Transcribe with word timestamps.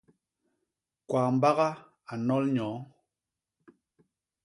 Kwambaga 1.07 1.69
a 2.11 2.13
nnol 2.19 2.43
nyoo. 2.55 2.77